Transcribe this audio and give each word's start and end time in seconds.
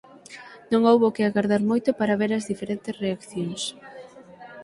Non 0.71 0.81
houbo 0.89 1.13
que 1.15 1.23
agardar 1.25 1.63
moito 1.71 1.89
para 1.99 2.19
ver 2.21 2.31
as 2.33 2.47
diferentes 2.51 2.93
reaccións. 3.03 3.61